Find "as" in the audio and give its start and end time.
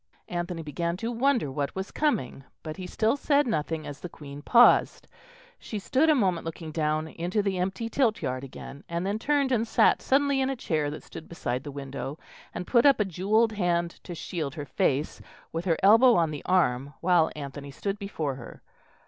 3.85-3.99